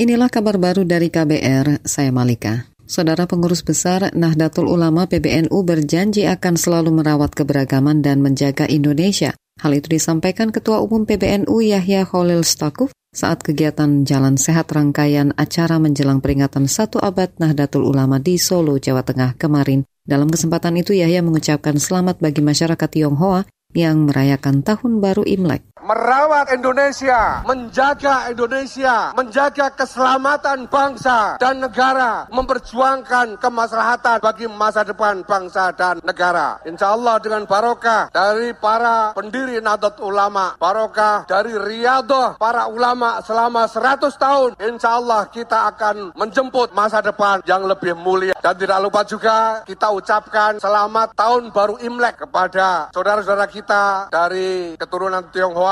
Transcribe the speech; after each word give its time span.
Inilah 0.00 0.32
kabar 0.32 0.56
baru 0.56 0.88
dari 0.88 1.12
KBR, 1.12 1.84
saya 1.84 2.08
Malika. 2.08 2.64
Saudara 2.88 3.28
pengurus 3.28 3.60
besar 3.60 4.08
Nahdlatul 4.16 4.72
Ulama 4.72 5.04
PBNU 5.04 5.52
berjanji 5.60 6.24
akan 6.24 6.56
selalu 6.56 6.88
merawat 6.88 7.36
keberagaman 7.36 8.00
dan 8.00 8.24
menjaga 8.24 8.64
Indonesia. 8.64 9.36
Hal 9.60 9.76
itu 9.76 9.92
disampaikan 9.92 10.56
Ketua 10.56 10.80
Umum 10.80 11.04
PBNU 11.04 11.52
Yahya 11.52 12.08
Khalil 12.08 12.48
Stakuf 12.48 12.96
saat 13.12 13.44
kegiatan 13.44 14.08
Jalan 14.08 14.40
Sehat 14.40 14.72
rangkaian 14.72 15.36
acara 15.36 15.76
menjelang 15.76 16.24
peringatan 16.24 16.64
satu 16.64 16.96
abad 16.96 17.36
Nahdlatul 17.36 17.84
Ulama 17.84 18.16
di 18.16 18.40
Solo, 18.40 18.80
Jawa 18.80 19.04
Tengah 19.04 19.36
kemarin. 19.36 19.84
Dalam 20.00 20.32
kesempatan 20.32 20.80
itu 20.80 20.96
Yahya 20.96 21.20
mengucapkan 21.20 21.76
selamat 21.76 22.24
bagi 22.24 22.40
masyarakat 22.40 22.88
Tionghoa 22.88 23.44
yang 23.76 24.08
merayakan 24.08 24.64
Tahun 24.64 25.04
Baru 25.04 25.28
Imlek 25.28 25.69
merawat 25.84 26.52
Indonesia, 26.52 27.40
menjaga 27.48 28.28
Indonesia, 28.28 29.16
menjaga 29.16 29.72
keselamatan 29.72 30.68
bangsa 30.68 31.40
dan 31.40 31.64
negara, 31.64 32.28
memperjuangkan 32.28 33.40
kemaslahatan 33.40 34.20
bagi 34.20 34.46
masa 34.46 34.84
depan 34.84 35.24
bangsa 35.24 35.72
dan 35.72 35.98
negara. 36.04 36.60
Insya 36.68 36.92
Allah 36.92 37.16
dengan 37.20 37.48
barokah 37.48 38.12
dari 38.12 38.52
para 38.52 39.16
pendiri 39.16 39.58
Nahdlatul 39.60 40.12
Ulama, 40.12 40.56
barokah 40.60 41.24
dari 41.24 41.56
riadoh 41.56 42.36
para 42.36 42.68
ulama 42.68 43.20
selama 43.24 43.64
100 43.64 44.12
tahun, 44.16 44.50
insya 44.60 45.00
Allah 45.00 45.28
kita 45.32 45.72
akan 45.74 46.12
menjemput 46.16 46.72
masa 46.76 47.00
depan 47.00 47.40
yang 47.48 47.64
lebih 47.64 47.96
mulia. 47.96 48.36
Dan 48.40 48.54
tidak 48.56 48.78
lupa 48.84 49.00
juga 49.04 49.64
kita 49.64 49.88
ucapkan 49.92 50.60
selamat 50.60 51.16
tahun 51.16 51.52
baru 51.52 51.80
Imlek 51.80 52.26
kepada 52.26 52.92
saudara-saudara 52.92 53.48
kita 53.48 54.08
dari 54.12 54.76
keturunan 54.76 55.24
Tionghoa 55.32 55.69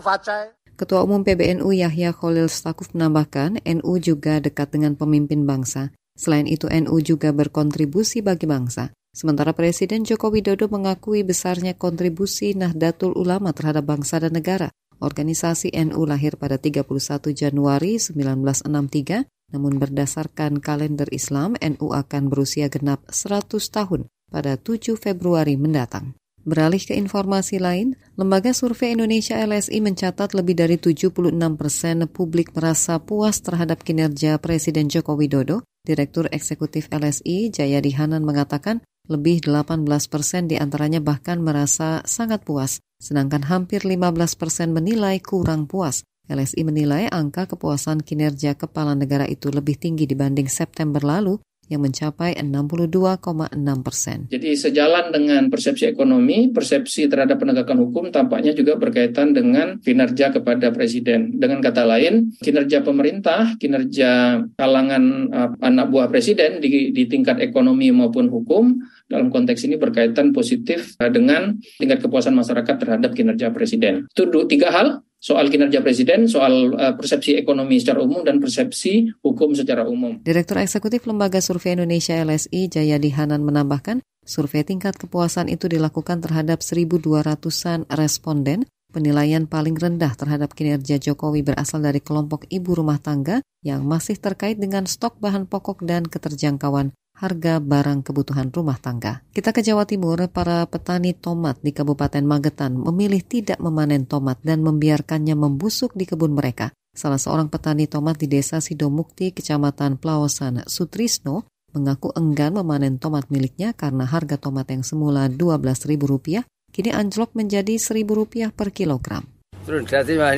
Facai. 0.00 0.56
Ketua 0.80 1.04
Umum 1.04 1.20
PBNU 1.20 1.76
Yahya 1.76 2.16
Khalil 2.16 2.48
Stakuf 2.48 2.96
menambahkan, 2.96 3.60
NU 3.60 3.92
juga 4.00 4.40
dekat 4.40 4.72
dengan 4.72 4.96
pemimpin 4.96 5.44
bangsa. 5.44 5.92
Selain 6.16 6.48
itu, 6.48 6.72
NU 6.72 6.96
juga 7.04 7.28
berkontribusi 7.36 8.24
bagi 8.24 8.48
bangsa. 8.48 8.88
Sementara 9.12 9.52
Presiden 9.52 10.08
Joko 10.08 10.32
Widodo 10.32 10.70
mengakui 10.70 11.20
besarnya 11.26 11.76
kontribusi 11.76 12.56
Nahdlatul 12.56 13.12
Ulama 13.12 13.50
terhadap 13.50 13.92
bangsa 13.92 14.22
dan 14.22 14.32
negara. 14.32 14.72
Organisasi 15.00 15.74
NU 15.90 16.00
lahir 16.08 16.40
pada 16.40 16.56
31 16.56 16.88
Januari 17.32 17.98
1963, 17.98 19.26
namun 19.50 19.82
berdasarkan 19.82 20.62
kalender 20.62 21.10
Islam, 21.10 21.58
NU 21.58 21.90
akan 21.90 22.30
berusia 22.30 22.70
genap 22.70 23.02
100 23.10 23.50
tahun 23.68 24.06
pada 24.30 24.54
7 24.54 24.94
Februari 24.94 25.58
mendatang. 25.58 26.19
Beralih 26.40 26.80
ke 26.80 26.96
informasi 26.96 27.60
lain, 27.60 28.00
Lembaga 28.16 28.56
Survei 28.56 28.96
Indonesia 28.96 29.36
LSI 29.36 29.84
mencatat 29.84 30.32
lebih 30.32 30.56
dari 30.56 30.80
76 30.80 31.36
persen 31.60 32.08
publik 32.08 32.56
merasa 32.56 32.96
puas 32.96 33.44
terhadap 33.44 33.84
kinerja 33.84 34.40
Presiden 34.40 34.88
Joko 34.88 35.20
Widodo. 35.20 35.60
Direktur 35.84 36.32
Eksekutif 36.32 36.88
LSI, 36.88 37.52
Jayadi 37.52 37.92
Hanan 37.92 38.24
mengatakan 38.24 38.80
lebih 39.04 39.44
18 39.44 39.84
persen 40.08 40.48
di 40.48 40.56
antaranya 40.56 41.04
bahkan 41.04 41.44
merasa 41.44 42.00
sangat 42.08 42.40
puas, 42.40 42.80
sedangkan 42.96 43.44
hampir 43.44 43.84
15 43.84 44.00
persen 44.40 44.72
menilai 44.72 45.20
kurang 45.20 45.68
puas. 45.68 46.08
LSI 46.30 46.62
menilai 46.62 47.10
angka 47.10 47.52
kepuasan 47.52 48.00
kinerja 48.00 48.56
kepala 48.56 48.96
negara 48.96 49.26
itu 49.26 49.50
lebih 49.52 49.76
tinggi 49.76 50.06
dibanding 50.08 50.46
September 50.46 51.02
lalu 51.02 51.36
yang 51.70 51.86
mencapai 51.86 52.34
62,6 52.34 53.86
persen. 53.86 54.26
Jadi 54.26 54.58
sejalan 54.58 55.14
dengan 55.14 55.46
persepsi 55.46 55.86
ekonomi, 55.86 56.50
persepsi 56.50 57.06
terhadap 57.06 57.38
penegakan 57.38 57.86
hukum 57.86 58.10
tampaknya 58.10 58.50
juga 58.50 58.74
berkaitan 58.74 59.30
dengan 59.30 59.78
kinerja 59.78 60.34
kepada 60.34 60.74
presiden. 60.74 61.38
Dengan 61.38 61.62
kata 61.62 61.86
lain, 61.86 62.34
kinerja 62.42 62.82
pemerintah, 62.82 63.54
kinerja 63.56 64.42
kalangan 64.58 65.30
uh, 65.30 65.50
anak 65.62 65.94
buah 65.94 66.10
presiden 66.10 66.58
di, 66.58 66.90
di 66.90 67.06
tingkat 67.06 67.38
ekonomi 67.38 67.94
maupun 67.94 68.26
hukum 68.26 68.82
dalam 69.06 69.30
konteks 69.30 69.62
ini 69.70 69.78
berkaitan 69.78 70.34
positif 70.34 70.98
uh, 70.98 71.06
dengan 71.06 71.54
tingkat 71.78 72.02
kepuasan 72.02 72.34
masyarakat 72.34 72.76
terhadap 72.82 73.14
kinerja 73.14 73.54
presiden. 73.54 74.10
Itu 74.10 74.26
tiga 74.50 74.74
hal 74.74 75.06
soal 75.20 75.52
kinerja 75.52 75.84
presiden, 75.84 76.24
soal 76.24 76.72
uh, 76.72 76.96
persepsi 76.96 77.36
ekonomi 77.36 77.76
secara 77.76 78.00
umum 78.00 78.24
dan 78.24 78.40
persepsi 78.40 79.12
hukum 79.20 79.52
secara 79.52 79.84
umum. 79.84 80.16
Direktur 80.24 80.56
Eksekutif 80.58 81.04
Lembaga 81.04 81.44
Survei 81.44 81.76
Indonesia 81.76 82.16
LSI 82.16 82.72
Jayadi 82.72 83.12
Hanan 83.12 83.44
menambahkan, 83.44 84.00
survei 84.24 84.64
tingkat 84.64 84.96
kepuasan 84.96 85.52
itu 85.52 85.68
dilakukan 85.68 86.24
terhadap 86.24 86.64
1.200-an 86.64 87.84
responden. 87.92 88.64
Penilaian 88.90 89.46
paling 89.46 89.78
rendah 89.78 90.18
terhadap 90.18 90.50
kinerja 90.50 90.98
Jokowi 90.98 91.46
berasal 91.46 91.78
dari 91.78 92.02
kelompok 92.02 92.50
ibu 92.50 92.74
rumah 92.74 92.98
tangga 92.98 93.38
yang 93.62 93.86
masih 93.86 94.18
terkait 94.18 94.58
dengan 94.58 94.82
stok 94.82 95.22
bahan 95.22 95.46
pokok 95.46 95.86
dan 95.86 96.10
keterjangkauan 96.10 96.90
harga 97.20 97.60
barang 97.60 98.00
kebutuhan 98.00 98.48
rumah 98.48 98.80
tangga. 98.80 99.20
Kita 99.28 99.52
ke 99.52 99.60
Jawa 99.60 99.84
Timur, 99.84 100.24
para 100.32 100.64
petani 100.64 101.12
tomat 101.12 101.60
di 101.60 101.76
Kabupaten 101.76 102.24
Magetan 102.24 102.80
memilih 102.80 103.20
tidak 103.20 103.60
memanen 103.60 104.08
tomat 104.08 104.40
dan 104.40 104.64
membiarkannya 104.64 105.36
membusuk 105.36 105.92
di 105.92 106.08
kebun 106.08 106.32
mereka. 106.32 106.72
Salah 106.96 107.20
seorang 107.20 107.52
petani 107.52 107.84
tomat 107.84 108.16
di 108.16 108.26
desa 108.26 108.58
Sidomukti, 108.58 109.36
Kecamatan 109.36 110.00
Plaosan, 110.00 110.64
Sutrisno, 110.64 111.44
mengaku 111.76 112.10
enggan 112.16 112.56
memanen 112.56 112.96
tomat 112.96 113.28
miliknya 113.28 113.76
karena 113.76 114.08
harga 114.08 114.40
tomat 114.40 114.66
yang 114.72 114.82
semula 114.82 115.30
Rp12.000 115.30 116.42
kini 116.72 116.90
anjlok 116.90 117.36
menjadi 117.36 117.78
Rp1.000 117.78 118.50
per 118.56 118.72
kilogram. 118.74 119.22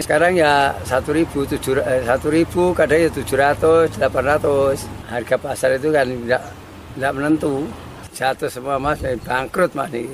Sekarang 0.02 0.34
ya 0.34 0.76
satu 0.84 1.14
ribu, 1.14 1.46
tujuh, 1.46 1.78
eh, 1.80 2.04
satu 2.04 2.28
ribu, 2.28 2.74
kadang 2.74 3.06
ya 3.06 3.08
tujuh 3.08 3.38
ratus, 3.38 3.96
delapan 3.96 4.36
ratus. 4.36 4.84
Harga 5.08 5.36
pasar 5.38 5.78
itu 5.78 5.88
kan 5.88 6.04
tidak 6.04 6.42
tidak 6.96 7.12
menentu. 7.16 7.66
Jatuh 8.12 8.50
semua 8.52 8.76
mas 8.76 9.00
bangkrut 9.24 9.72
mas 9.72 9.88
nih 9.88 10.08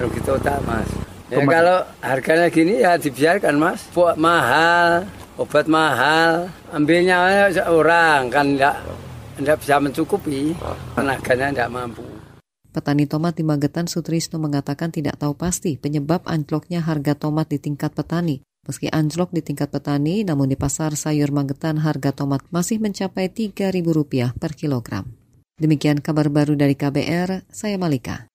rugi 0.00 0.20
total 0.24 0.64
mas. 0.64 0.88
Ya 1.28 1.44
kalau 1.44 1.84
harganya 2.00 2.48
gini 2.48 2.80
ya 2.80 2.96
dibiarkan 2.96 3.56
mas. 3.60 3.84
Buat 3.92 4.16
mahal 4.16 5.04
obat 5.38 5.66
mahal. 5.66 6.50
Ambilnya 6.70 7.50
orang 7.66 8.30
kan 8.30 8.54
tidak 8.54 8.76
tidak 9.38 9.56
bisa 9.62 9.74
mencukupi. 9.82 10.54
Tenaganya 10.94 11.46
tidak 11.50 11.70
mampu. 11.70 12.04
Petani 12.74 13.06
tomat 13.06 13.38
di 13.38 13.46
Magetan 13.46 13.86
Sutrisno 13.86 14.42
mengatakan 14.42 14.90
tidak 14.90 15.22
tahu 15.22 15.38
pasti 15.38 15.78
penyebab 15.78 16.26
anjloknya 16.26 16.82
harga 16.82 17.14
tomat 17.14 17.46
di 17.46 17.62
tingkat 17.62 17.94
petani. 17.94 18.42
Meski 18.66 18.90
anjlok 18.90 19.30
di 19.30 19.44
tingkat 19.44 19.70
petani, 19.70 20.26
namun 20.26 20.50
di 20.50 20.56
pasar 20.58 20.96
sayur 20.98 21.30
Magetan 21.30 21.78
harga 21.78 22.10
tomat 22.10 22.42
masih 22.50 22.82
mencapai 22.82 23.30
Rp3.000 23.30 24.34
per 24.34 24.58
kilogram. 24.58 25.23
Demikian 25.54 26.02
kabar 26.02 26.26
baru 26.34 26.58
dari 26.58 26.74
KBR, 26.74 27.46
saya 27.46 27.78
Malika. 27.78 28.33